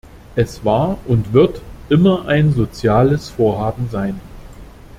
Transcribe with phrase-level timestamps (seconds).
[0.35, 4.19] Es war und wird immer ein soziales Vorhaben sein.